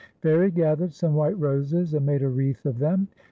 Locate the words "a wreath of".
2.23-2.79